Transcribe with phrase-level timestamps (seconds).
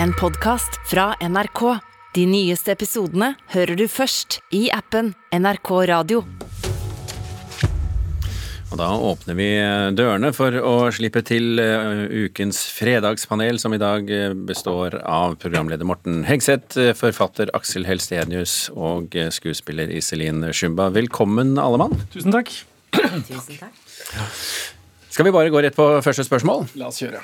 [0.00, 1.78] en podkast fra NRK.
[2.14, 6.22] De nyeste episodene hører du først i appen NRK Radio.
[8.72, 9.48] Og da åpner vi
[9.92, 15.84] dørene for å slippe til uh, ukens fredagspanel, som i dag uh, består av programleder
[15.88, 20.88] Morten Hegseth, forfatter Aksel Helstenius og skuespiller Iselin Shumba.
[20.96, 21.96] Velkommen, alle mann.
[22.16, 22.54] Tusen takk.
[22.96, 23.76] Tusen takk.
[25.12, 26.70] Skal vi bare gå rett på første spørsmål?
[26.80, 27.20] La oss gjøre.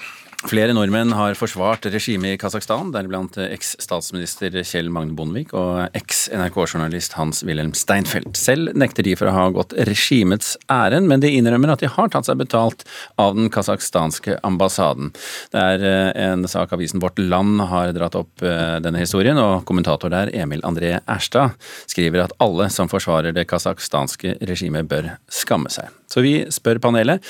[0.46, 7.72] Flere nordmenn har forsvart regimet i Kasakhstan, deriblant eks-statsminister Kjell Magne Bondevik og eks-NRK-journalist Hans-Wilhelm
[7.74, 8.38] Steinfeld.
[8.38, 12.14] Selv nekter de for å ha gått regimets ærend, men de innrømmer at de har
[12.14, 12.86] tatt seg betalt
[13.18, 15.10] av den kasakhstanske ambassaden.
[15.50, 19.66] Det er eh, en sak avisen Vårt Land har dratt opp eh, denne historien, og
[19.66, 21.58] kommentator der, Emil André Erstad,
[21.90, 25.90] skriver at alle som forsvarer det kasakhstanske regimet, bør skamme seg.
[26.08, 27.24] Så vi spør panelet,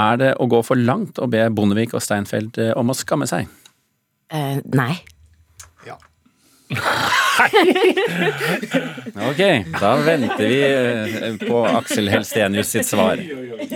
[0.00, 3.28] er det å gå for langt å be Bondevik og Steinfeld eh, om å skamme
[3.30, 3.50] seg?
[4.32, 4.96] Uh, nei.
[9.14, 9.40] Ok,
[9.80, 13.20] da venter vi eh, på Aksel Helstenius sitt svar.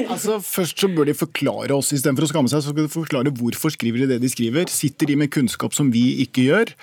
[0.08, 3.32] Altså, Først så bør de forklare oss, istedenfor å skamme seg, så skal de forklare
[3.38, 4.70] hvorfor skriver de det de skriver.
[4.72, 6.74] Sitter de med kunnskap som vi ikke gjør?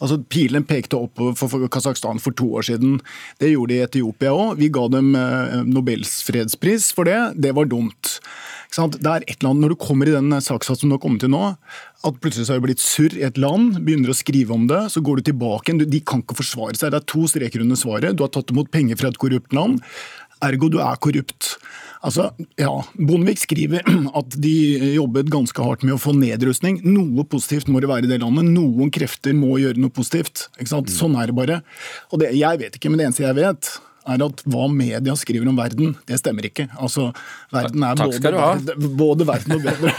[0.00, 3.00] Altså, Pilen pekte opp for Kasakhstan for to år siden.
[3.42, 4.54] Det gjorde de i Etiopia òg.
[4.60, 7.18] Vi ga dem eh, Nobels fredspris for det.
[7.40, 8.18] Det var dumt.
[8.70, 11.32] Det er et eller annet, Når du kommer i den saksatsen du har kommet til
[11.32, 11.56] nå,
[12.06, 14.86] at plutselig så har det blitt surr i et land, begynner å skrive om det,
[14.94, 15.82] så går du tilbake igjen.
[15.90, 16.94] De kan ikke forsvare seg.
[16.94, 18.16] Det er to streker under svaret.
[18.16, 19.82] Du har tatt imot penger fra et korrupt land.
[20.40, 21.58] Ergo du er korrupt.
[22.00, 23.84] Altså, ja, Bondevik skriver
[24.18, 24.54] at de
[24.94, 26.80] jobbet ganske hardt med å få nedrustning.
[26.88, 28.48] Noe positivt må det være i det landet.
[28.48, 30.48] Noen krefter må gjøre noe positivt.
[30.56, 30.92] Ikke sant?
[30.94, 31.60] Sånn er det bare.
[32.08, 33.74] Og det, Jeg vet ikke, men det eneste jeg vet,
[34.14, 36.68] er at hva media skriver om verden, det stemmer ikke.
[36.80, 37.10] Altså,
[37.52, 38.50] verden er Takk skal både, du ha.
[38.56, 39.94] verden, både verden og bedre.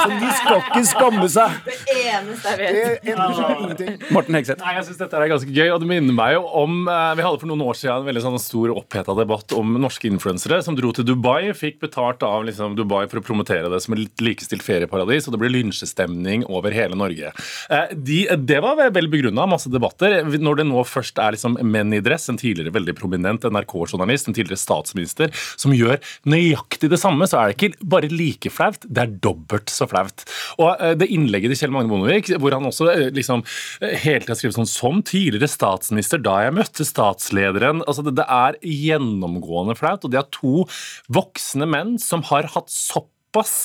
[0.00, 1.56] Så de skal ikke skamme seg!
[1.66, 3.96] Det eneste jeg Det eneste.
[4.14, 4.62] Morten Hegseth.
[4.64, 7.24] Nei, jeg synes dette er ganske gøy, og det minner meg jo om eh, Vi
[7.26, 10.76] hadde for noen år siden en veldig sånn stor oppheta debatt om norske influensere som
[10.78, 14.64] dro til Dubai, fikk betalt av liksom, Dubai for å promotere det som et likestilt
[14.66, 17.32] ferieparadis, og det ble lynsjestemning over hele Norge.
[17.70, 20.20] Eh, de, det var vel begrunna, masse debatter.
[20.40, 24.36] Når det nå først er liksom menn i dress, en tidligere veldig prominent NRK-journalist, en
[24.36, 26.00] tidligere statsminister, som gjør
[26.30, 30.24] nøyaktig det samme, så er det ikke bare like flaut, det er dobbelt så flaut.
[30.58, 33.44] Og eh, det innlegget til Kjell Magne Bondevik, hvor han også eh, liksom
[33.82, 38.26] eh, hele tida skriver sånn som tidligere statsminister da jeg møtte statslederen altså det, det
[38.30, 40.66] er gjennomgående flaut, og det er to
[41.12, 43.64] voksne menn som har hatt såpass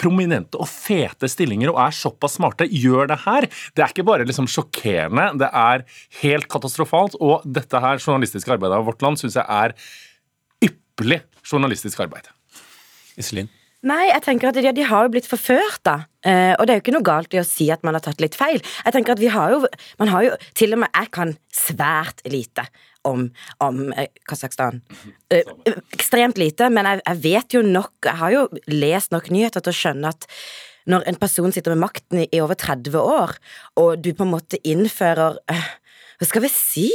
[0.00, 3.48] prominente og fete stillinger og er såpass smarte, gjør det her.
[3.76, 5.86] Det er ikke bare liksom sjokkerende, det er
[6.22, 7.18] helt katastrofalt.
[7.20, 9.76] Og dette her journalistiske arbeidet av Vårt Land syns jeg er
[10.66, 12.32] ypperlig journalistisk arbeid.
[13.16, 13.48] Iselin.
[13.86, 16.00] Nei, jeg tenker at de, de har jo blitt forført, da.
[16.26, 18.22] Eh, og det er jo ikke noe galt i å si at man har tatt
[18.24, 18.58] litt feil.
[18.58, 19.60] Jeg tenker at vi har jo
[20.00, 22.66] Man har jo Til og med jeg kan svært lite
[23.06, 23.26] om,
[23.64, 24.82] om eh, Kasakhstan.
[25.32, 25.48] Eh,
[25.96, 29.72] ekstremt lite, men jeg, jeg vet jo nok Jeg har jo lest nok nyheter til
[29.72, 30.28] å skjønne at
[30.86, 33.32] når en person sitter med makten i, over 30 år,
[33.82, 35.70] og du på en måte innfører eh,
[36.20, 36.90] Hva skal vi si?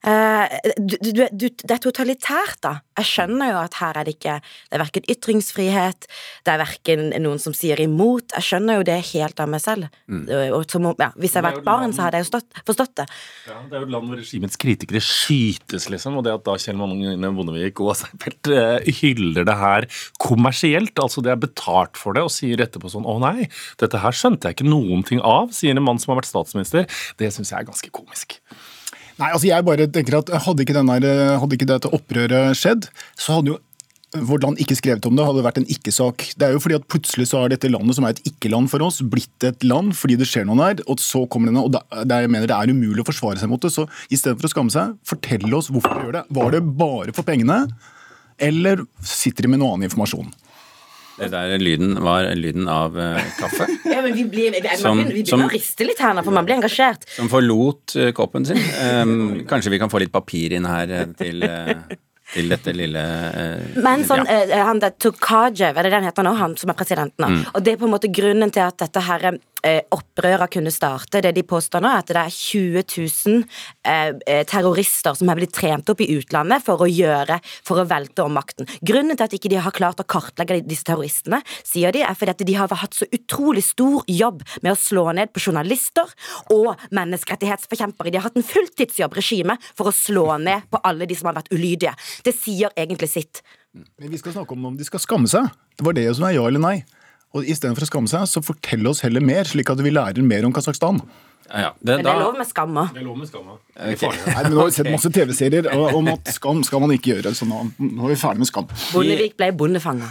[0.00, 2.72] Eh, du, du, du, det er totalitært, da.
[3.00, 6.06] Jeg skjønner jo at her er det ikke Det er verken ytringsfrihet,
[6.46, 8.32] det er verken noen som sier imot.
[8.36, 9.90] Jeg skjønner jo det helt av meg selv.
[10.08, 13.06] Og som, ja, hvis jeg hadde vært barn, så hadde jeg jo stått, forstått det.
[13.50, 16.16] Ja, det er jo et land hvor regimets kritikere skytes, liksom.
[16.20, 19.88] Og det at da Kjell Magne Bondevik og Seipert eh, hyller det her
[20.22, 23.50] kommersielt, altså det er betalt for det, og sier etterpå sånn å nei,
[23.80, 26.88] dette her skjønte jeg ikke noen ting av, sier en mann som har vært statsminister,
[27.20, 28.40] det syns jeg er ganske komisk.
[29.20, 30.96] Nei, altså jeg bare tenker at Hadde ikke, denne,
[31.42, 32.88] hadde ikke dette opprøret skjedd,
[33.20, 33.60] så hadde jo
[34.26, 36.24] vårt land ikke skrevet om det, hadde vært en ikke-sak.
[36.34, 38.82] Det er jo fordi at plutselig så er dette landet, som er et ikke-land for
[38.82, 41.76] oss, blitt et land fordi det skjer noe der, og så kommer det noe, og
[41.76, 43.70] det, jeg mener det er umulig å forsvare seg mot det.
[43.70, 46.24] Så istedenfor å skamme seg, fortell oss hvorfor du gjør det.
[46.40, 47.62] Var det bare for pengene,
[48.42, 50.32] eller sitter de med noe annen informasjon?
[51.20, 53.68] Det der lyden var lyden av uh, kaffe.
[53.90, 56.22] Ja, men vi blir, vi, Som- man vi som- begynner å riste litt her nå,
[56.26, 57.04] for man blir engasjert.
[57.16, 58.60] Som forlot uh, koppen sin.
[58.80, 61.44] Um, kanskje vi kan få litt papir inn her eh, til,
[62.34, 64.64] til dette lille eh, Men sånn, ja.
[64.68, 67.44] han der Tokajev, er det den heter nå, han som er presidenten nå.
[67.54, 69.26] Og det er på en måte grunnen til at dette her
[69.66, 71.20] eh, opprøret kunne starte.
[71.22, 73.44] Det de påstår nå, er at det er 20 000
[73.84, 77.86] eh, eh, terrorister som har blitt trent opp i utlandet for å gjøre, for å
[77.90, 78.68] velte om makten.
[78.86, 82.36] Grunnen til at ikke de har klart å kartlegge disse terroristene, sier de, er fordi
[82.36, 86.10] at de har hatt så utrolig stor jobb med å slå ned på journalister
[86.54, 88.12] og menneskerettighetsforkjempere.
[88.12, 91.40] De har hatt en fulltidsjobb, regime, for å slå ned på alle de som har
[91.40, 91.96] vært ulydige.
[92.26, 93.42] Det sier egentlig sitt.
[93.72, 95.46] Men vi skal snakke om om de skal skamme seg.
[95.78, 96.78] Det var det som er ja eller nei.
[97.36, 100.46] Og Istedenfor å skamme seg, så fortell oss heller mer, slik at vi lærer mer
[100.48, 100.98] om Kasakhstan.
[101.50, 101.70] Ja, ja.
[101.80, 102.84] Det, Men det er lov med skamma.
[102.94, 103.56] Det er lov med skamma.
[103.80, 104.02] Ok.
[104.04, 107.32] Nei, men Nå har vi sett masse TV-serier om at skam skal man ikke gjøre,
[107.34, 108.68] så nå, nå er vi ferdig med skam.
[108.92, 110.10] Bondevik ble bondefanga.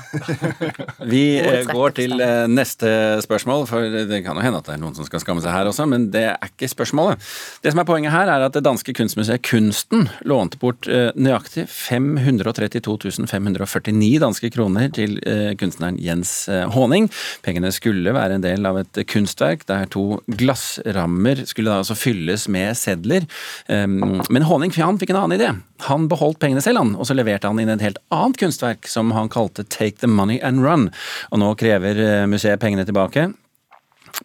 [1.10, 2.90] Vi eh, går til eh, neste
[3.24, 5.70] spørsmål, for det kan jo hende at det er noen som skal skamme seg her
[5.72, 7.24] også, men det er ikke spørsmålet.
[7.64, 11.68] Det som er poenget her, er at det danske kunstmuseet Kunsten lånte bort eh, nøyaktig
[11.72, 15.18] 532 549 danske kroner til
[15.60, 17.08] kunstneren Jens Haaning.
[17.46, 22.48] Pengene skulle være en del av et kunstverk der to glassrammer skulle da altså fylles
[22.52, 23.26] med sedler.
[23.68, 25.52] Um, Men Håning han fikk en annen idé.
[25.88, 29.14] Han beholdt pengene selv, han, og så leverte han inn et helt annet kunstverk som
[29.16, 30.90] han kalte Take the Money and Run.
[31.32, 33.30] Og nå krever eh, museet pengene tilbake.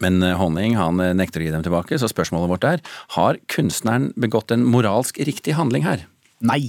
[0.03, 2.85] Men eh, Honning han eh, nekter å gi dem tilbake, så spørsmålet vårt er
[3.19, 6.07] har kunstneren begått en moralsk riktig handling her?
[6.45, 6.69] Nei.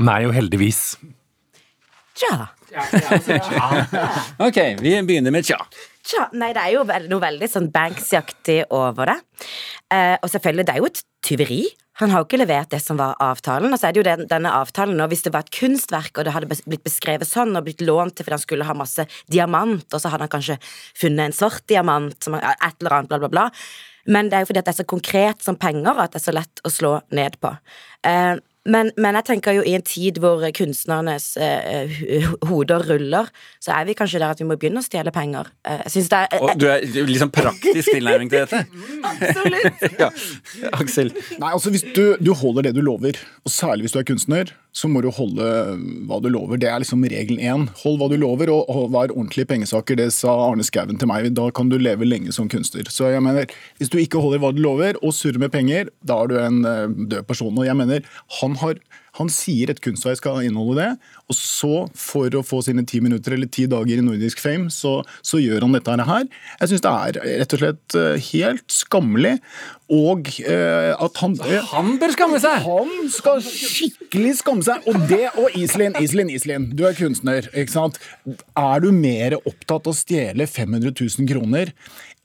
[0.00, 0.96] Nei, og heldigvis.
[2.20, 2.50] Tja.
[4.46, 5.58] Ok, vi begynner med tja.
[6.06, 9.18] Tja, nei, det er jo noe veldig sånn Banks-aktig over det.
[9.92, 11.60] Eh, og selvfølgelig, det er jo et tyveri.
[12.00, 13.68] Han har jo ikke levert det som var avtalen.
[13.74, 16.24] Og så er det jo den, denne avtalen nå, hvis det var et kunstverk, og
[16.24, 19.84] det hadde blitt beskrevet sånn, og blitt lånt til fordi han skulle ha masse diamant,
[19.92, 20.56] og så hadde han kanskje
[20.96, 23.48] funnet en svart diamant, som et eller annet, bla, bla, bla.
[24.08, 26.28] Men det er jo fordi at det er så konkret som penger, at det er
[26.30, 27.52] så lett å slå ned på.
[28.08, 31.94] Eh, men, men jeg tenker jo i en tid hvor kunstnernes eh,
[32.48, 33.30] hoder ruller,
[33.62, 35.48] så er vi kanskje der at vi må begynne å stjele penger.
[35.64, 38.66] Eh, jeg synes det er Og du er liksom praktisk tilnærming til dette?
[39.10, 39.86] Absolutt.
[40.00, 40.10] Ja.
[40.76, 41.12] Aksel?
[41.40, 44.52] Nei, altså Hvis du, du holder det du lover, og særlig hvis du er kunstner,
[44.72, 45.46] så må du holde
[46.06, 46.60] hva du lover.
[46.60, 47.66] Det er liksom regel én.
[47.82, 49.98] Hold hva du lover, og vær ordentlig i pengesaker.
[49.98, 51.26] Det sa Arne Skouen til meg.
[51.34, 52.86] Da kan du leve lenge som kunstner.
[52.92, 56.22] Så jeg mener, Hvis du ikke holder hva du lover, og surrer med penger, da
[56.22, 57.56] er du en eh, død person.
[57.58, 58.06] Og jeg mener,
[58.40, 58.78] han har
[59.20, 63.36] han sier et kunstverk skal inneholde det, og så, for å få sine ti minutter
[63.36, 66.26] eller ti dager i nordisk fame, så, så gjør han dette her.
[66.62, 69.36] Jeg syns det er rett og slett eh, helt skammelig,
[69.90, 72.60] og eh, at han eh, Han bør skamme seg!
[72.62, 74.86] han skal skikkelig skamme seg.
[74.90, 76.68] Og det og Iselin, Iselin, Iselin.
[76.78, 77.98] Du er kunstner, ikke sant.
[78.26, 81.74] Er du mer opptatt av å stjele 500 000 kroner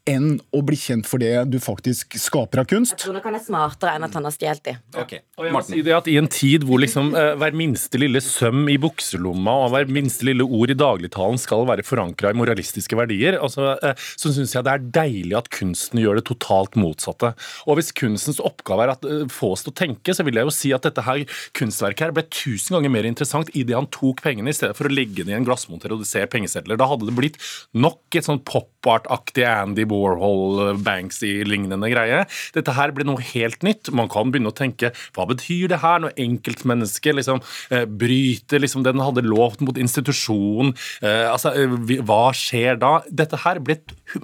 [0.06, 2.94] enn å bli kjent for det du faktisk skaper av kunst?
[2.94, 4.74] Jeg tror nok han er smartere enn at han har stjålet de.
[5.02, 5.22] Okay.
[5.36, 8.22] Og jeg må si det at I en tid hvor liksom eh, hver minste lille
[8.24, 12.98] søm i bukselomma og hver minste lille ord i dagligtalen skal være forankra i moralistiske
[12.98, 17.32] verdier, altså, eh, så syns jeg det er deilig at kunsten gjør det totalt motsatte.
[17.66, 20.48] Og Hvis kunstens oppgave er at eh, få oss til å tenke, så vil jeg
[20.48, 21.24] jo si at dette her
[21.56, 24.94] kunstverket her ble tusen ganger mer interessant idet han tok pengene, i stedet for å
[24.94, 26.78] legge det i en glassmonter og se pengesedler.
[26.78, 27.40] Da hadde det blitt
[27.76, 32.24] nok et sånn pop-art-aktig Andy Warhol, Banksy-lignende greie.
[32.56, 33.92] Dette her blir noe helt nytt.
[33.96, 38.84] Man kan begynne å tenke hva betyr det her når enkeltmennesket liksom eh, bryter liksom
[38.86, 40.74] det den hadde lovt mot institusjon?
[41.02, 42.98] Eh, altså, eh, hva skjer da?
[43.08, 43.78] Dette her ble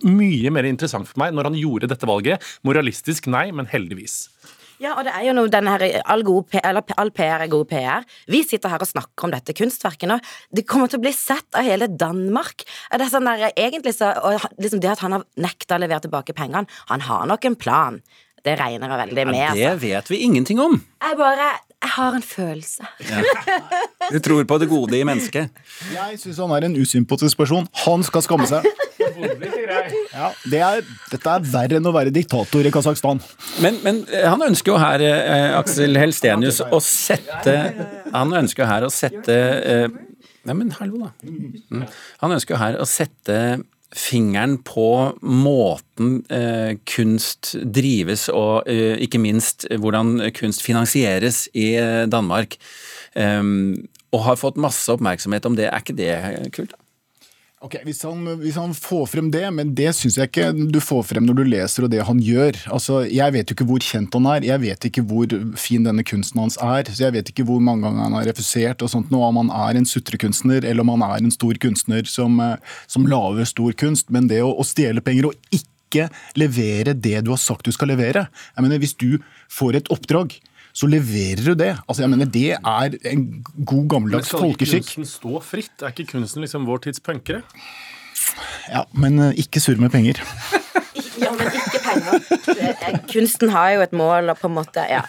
[0.05, 2.53] mye mer interessant for meg når han gjorde dette valget.
[2.67, 4.27] Moralistisk nei, men heldigvis.
[4.82, 6.25] Ja, og det er jo noe denne her, all,
[6.58, 8.06] eller all PR er god PR.
[8.32, 10.17] Vi sitter her og snakker om dette kunstverket nå.
[10.50, 12.64] Det kommer til å bli sett av hele Danmark.
[12.90, 16.02] Det er sånn der, egentlig så, og liksom Det at han har nekta å levere
[16.02, 18.00] tilbake pengene, han har nok en plan.
[18.43, 19.38] Det regner jeg veldig med.
[19.38, 19.82] Ja, det Altså.
[19.87, 20.81] vet vi ingenting om.
[20.99, 21.52] Jeg bare
[21.82, 22.87] Jeg har en følelse.
[24.11, 25.50] Du tror på det gode i mennesket.
[25.93, 27.67] Jeg syns han er en usympatisk person.
[27.87, 28.67] Han skal skamme seg.
[30.12, 33.20] Ja, det er, dette er verre enn å være diktator i Kasakhstan.
[33.64, 37.56] Men, men eh, han ønsker jo her, eh, Aksel Helstenius, å sette
[38.13, 40.01] Han ønsker jo her å sette eh,
[40.43, 41.13] Nei, men hallo, da.
[41.22, 41.84] Mm.
[42.25, 43.37] Han ønsker jo her å sette
[43.93, 52.05] fingeren på måten eh, kunst drives, og eh, ikke minst hvordan kunst finansieres i eh,
[52.10, 52.56] Danmark.
[53.15, 55.69] Um, og har fått masse oppmerksomhet om det.
[55.69, 56.13] Er ikke det
[56.56, 56.72] kult?
[56.72, 56.81] da?
[57.63, 61.05] Ok, hvis han, hvis han får frem det, men det syns jeg ikke du får
[61.13, 62.57] frem når du leser og det han gjør.
[62.75, 66.03] Altså, Jeg vet jo ikke hvor kjent han er, jeg vet ikke hvor fin denne
[66.03, 66.91] kunsten hans er.
[66.91, 69.55] så Jeg vet ikke hvor mange ganger han har refusert, og sånt noe, om han
[69.55, 72.59] er en sutrekunstner eller om han er en stor kunstner som, eh,
[72.91, 74.11] som lager stor kunst.
[74.11, 77.93] Men det å, å stjele penger og ikke levere det du har sagt du skal
[77.93, 79.21] levere jeg mener Hvis du
[79.53, 80.35] får et oppdrag,
[80.72, 81.72] så leverer du det.
[81.86, 84.58] Altså, jeg mener Det er en god, gammeldags folkeskikk.
[84.58, 85.74] Men skal ikke kunsten stå fritt?
[85.82, 87.43] Er ikke kunsten liksom vår tids punkere?
[88.70, 90.22] Ja, Men eh, ikke surr med penger.
[91.43, 92.19] Men ikke penger.
[92.89, 95.03] Er- Kunsten har jo et mål og på en måte Ja,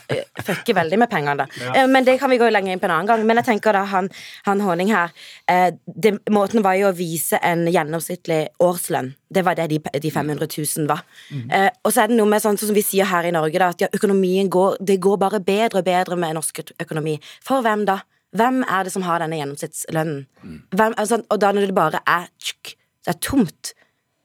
[0.44, 1.46] fucker veldig med penger, da.
[1.62, 1.86] Ja.
[1.88, 3.26] Men det kan vi gå lenger inn på en annen gang.
[3.30, 4.10] Men jeg tenker da han,
[4.48, 5.12] han Håning her
[5.52, 9.14] eh, det, Måten var jo å vise en gjennomsnittlig årslønn.
[9.34, 11.04] Det var det de, de 500 000 var.
[11.34, 13.58] Eh, og så er det noe med sånn, sånn som vi sier her i Norge,
[13.62, 17.18] da, at ja, økonomien går Det går bare bedre og bedre med norsk økonomi.
[17.46, 18.00] For hvem da?
[18.34, 20.24] Hvem er det som har denne gjennomsnittslønnen?
[20.74, 22.74] Hvem, altså, og da når det bare er tsk,
[23.06, 23.74] det er tomt.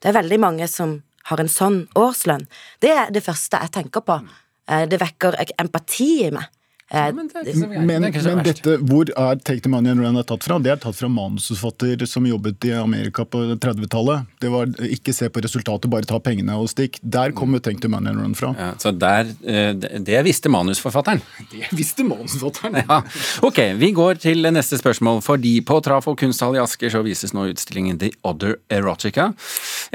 [0.00, 2.46] Det er veldig mange som har en sånn årslønn.
[2.80, 4.20] Det er det første jeg tenker på.
[4.68, 6.48] Eh, Det vekker empati i meg.
[6.90, 7.66] Eh, Men det er.
[7.84, 10.56] Men, Det er men dette, hvor er Take the Money and Run er tatt fra?
[10.58, 14.24] Det er tatt fra manusforfatter som jobbet i Amerika på 30-tallet.
[14.40, 16.96] Det var ikke se på resultatet, bare ta pengene og stikk.
[17.04, 18.54] Der kommer Take the Money and Run fra.
[18.56, 21.20] Ja, så der, eh, det det visste manusforfatteren.
[21.52, 22.80] Det visste manusforfatteren.
[22.88, 23.02] Ja.
[23.44, 25.20] Ok, vi går til neste spørsmål.
[25.22, 29.34] Fordi på Traf og kunsthall i Asker så vises nå utstillingen The Other Erotica.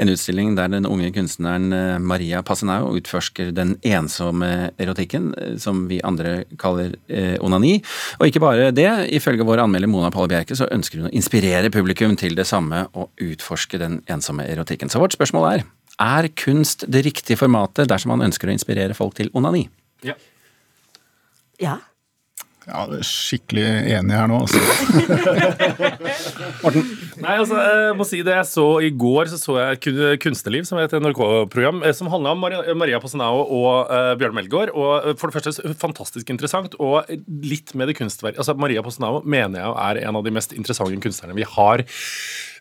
[0.00, 5.84] En utstilling der den unge kunstneren eh, Maria Passenau utforsker den ensomme erotikken, eh, som
[5.90, 7.76] vi andre kaller eh, onani.
[8.18, 11.70] Og ikke bare det, ifølge vår anmelder Mona Palle Bjerke så ønsker hun å inspirere
[11.74, 14.90] publikum til det samme og utforske den ensomme erotikken.
[14.90, 15.66] Så vårt spørsmål er
[16.02, 19.68] er kunst det riktige formatet dersom man ønsker å inspirere folk til onani?
[20.02, 20.16] Ja.
[21.62, 21.78] ja.
[22.64, 24.38] Ja, det er skikkelig enig her nå.
[24.44, 24.60] Altså.
[27.24, 30.64] Nei, altså, jeg må si det jeg så I går så, så jeg Kun- Kunstnerliv,
[30.68, 34.72] som er et NRK-program, eh, som handla om Maria, Maria og uh, Bjørn Melgaard.
[34.72, 37.04] Og eh, for det første fantastisk interessant, og
[37.44, 40.96] litt med det kunstverket altså, Maria Passanao mener jeg er en av de mest interessante
[41.04, 41.84] kunstnerne vi har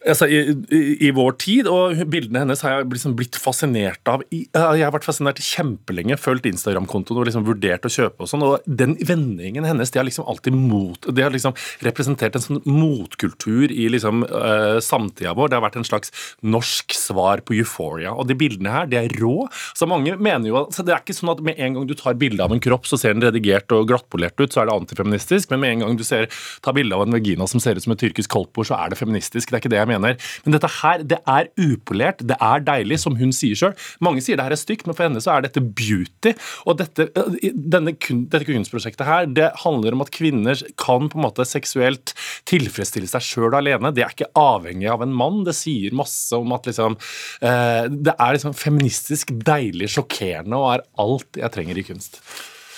[0.07, 1.69] altså, i, i, vår tid.
[1.71, 4.23] Og bildene hennes har jeg liksom blitt fascinert av.
[4.31, 8.45] Jeg har vært fascinert kjempelenge, fulgt Instagram-kontoen og liksom vurdert å kjøpe og sånn.
[8.45, 11.55] Og den vendingen hennes, det har liksom alltid mot De har liksom
[11.85, 15.51] representert en sånn motkultur i liksom uh, samtida vår.
[15.51, 18.13] Det har vært en slags norsk svar på euphoria.
[18.13, 19.47] Og de bildene her, de er rå.
[19.77, 22.17] Så mange mener jo altså, Det er ikke sånn at med en gang du tar
[22.19, 25.51] bilde av en kropp, så ser den redigert og glattpolert ut, så er det antifeministisk.
[25.53, 26.29] Men med en gang du ser,
[26.63, 28.99] tar bilde av en vagina som ser ut som et tyrkisk kolpor, så er det
[28.99, 29.49] feministisk.
[29.49, 29.92] Det er ikke det jeg mener.
[30.01, 33.75] Men dette her, det er upolert, det er deilig, som hun sier sjøl.
[34.03, 36.33] Mange sier det her er stygt, men for henne så er dette beauty.
[36.67, 37.09] Og dette,
[37.43, 42.15] denne, dette kunstprosjektet her, det handler om at kvinner kan på en måte seksuelt
[42.49, 43.93] tilfredsstille seg sjøl alene.
[43.93, 45.43] Det er ikke avhengig av en mann.
[45.47, 46.97] Det sier masse om at liksom
[47.43, 52.21] eh, Det er liksom feministisk deilig, sjokkerende og er alt jeg trenger i kunst.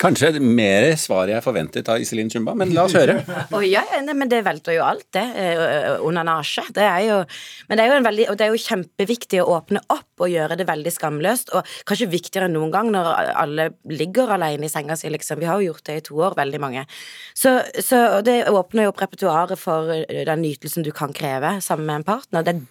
[0.05, 3.15] Kanskje mer svar jeg forventet av Iselin Chumba, men la oss høre.
[3.55, 5.23] oh, ja, nei, men det velter jo alt, det.
[5.41, 6.67] eh, Onanasje.
[6.75, 7.15] Det er jo
[7.69, 10.67] Men det er jo, veldig, det er jo kjempeviktig å åpne opp og gjøre det
[10.69, 11.49] veldig skamløst.
[11.57, 15.41] Og kanskje viktigere enn noen gang når alle ligger alene i senga si, liksom.
[15.41, 16.85] Vi har jo gjort det i to år, veldig mange.
[17.33, 22.03] Så, så det åpner jo opp repertoaret for den nytelsen du kan kreve sammen med
[22.03, 22.45] en partner.
[22.45, 22.63] Det er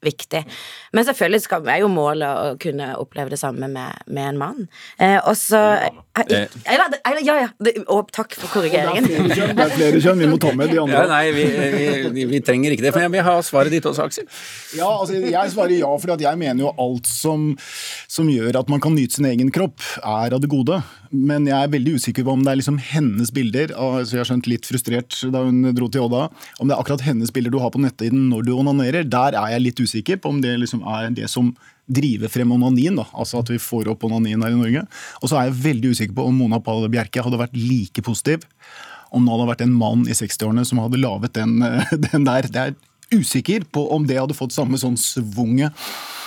[0.00, 0.44] dødsviktig.
[0.92, 4.68] Men selvfølgelig skal, er jo målet å kunne oppleve det samme med, med en mann.
[4.98, 7.48] Eh, og så ja, eller, eller, Ja, ja.
[7.88, 9.04] Og takk for korrigeringen.
[9.06, 11.04] Det er flere kjønn, vi må ta med de Ja, andre.
[11.10, 12.94] nei, vi, vi, vi, vi trenger ikke det.
[12.94, 14.26] For jeg vil ha svaret ditt også, Aksel.
[14.78, 17.50] Ja, altså, jeg svarer ja, for jeg mener jo alt som,
[18.10, 20.80] som gjør at man kan nyte sin egen kropp, er av det gode.
[21.10, 23.72] Men jeg er veldig usikker på om det er liksom hennes bilder.
[23.74, 26.28] Altså, jeg har skjønt litt frustrert da hun dro til Odda.
[26.62, 29.08] Om det er akkurat hennes bilder du har på nettiden når du onanerer.
[29.10, 31.50] Der er jeg litt usikker på om det liksom er det som
[31.90, 32.94] driver frem onanien.
[33.00, 34.84] da, altså At vi får opp onanien her i Norge.
[35.18, 38.46] Og så er jeg veldig usikker på om Mona Palle Bjerke hadde vært like positiv
[39.10, 41.58] om det hadde vært en mann i 60-årene som hadde laget den,
[42.06, 42.46] den der.
[42.46, 42.76] Det er
[43.10, 45.74] usikker på om det hadde fått samme sånn svunget.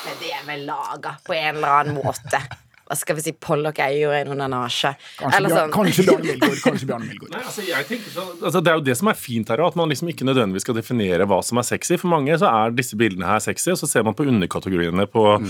[0.04, 2.44] Men det er vel laga på en eller annen måte.
[2.94, 4.92] Hva skal vi si, Pollock er jo en onanasje.
[5.18, 5.72] Kanskje, sånn.
[5.74, 6.60] kanskje Bjarne Melgaard.
[6.62, 7.32] Kanskje Bjarne Melgaard.
[7.34, 9.76] Nei, altså, jeg tenker sånn, altså, Det er jo det som er fint her, at
[9.80, 11.98] man liksom ikke nødvendigvis skal definere hva som er sexy.
[11.98, 15.24] For mange så er disse bildene her sexy, og så ser man på underkategoriene på
[15.42, 15.50] mm.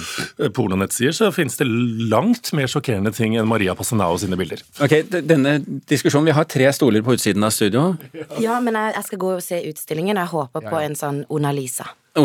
[0.55, 4.63] pornonettsider, så finnes det langt mer sjokkerende ting enn Maria Passanao sine bilder.
[4.79, 5.59] Ok, denne
[5.91, 7.97] diskusjonen, Vi har tre stoler på utsiden av studio.
[8.39, 10.15] Ja, men jeg, jeg skal gå og se utstillingen.
[10.23, 11.91] Jeg håper på en sånn Ona-Lisa.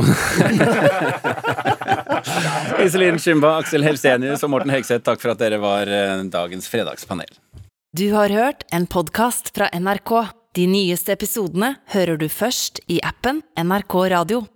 [2.84, 7.30] Iselin Skymba, Aksel Helsenius og Morten Hegseth, takk for at dere var eh, dagens fredagspanel.
[7.96, 10.12] Du har hørt en podkast fra NRK.
[10.58, 14.42] De nyeste episodene hører du først i appen NRK Radio.